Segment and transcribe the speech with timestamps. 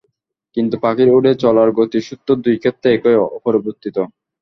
[0.57, 3.97] কিন্তু পাখির উড়ে চলার গতির সূত্র দুই ক্ষেত্রে একই, অপরিবর্তিত।